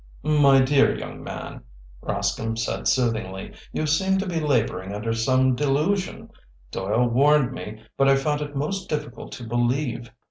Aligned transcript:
"My 0.23 0.61
dear 0.61 0.97
young 0.97 1.23
man," 1.23 1.61
Rascomb 2.01 2.57
said 2.57 2.87
soothingly, 2.87 3.53
"you 3.71 3.85
seem 3.85 4.17
to 4.17 4.25
be 4.25 4.39
laboring 4.39 4.95
under 4.95 5.13
some 5.13 5.53
delusion. 5.55 6.31
Doyle 6.71 7.07
warned 7.07 7.51
me, 7.53 7.83
but 7.97 8.09
I 8.09 8.15
found 8.15 8.41
it 8.41 8.55
most 8.55 8.89
difficult 8.89 9.31
to 9.33 9.43
believe." 9.43 10.09